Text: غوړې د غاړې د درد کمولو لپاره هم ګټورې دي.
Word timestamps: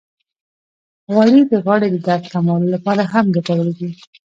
غوړې 1.13 1.41
د 1.51 1.53
غاړې 1.65 1.87
د 1.91 1.97
درد 2.07 2.25
کمولو 2.33 2.67
لپاره 2.75 3.03
هم 3.13 3.25
ګټورې 3.35 3.71
دي. 3.79 3.89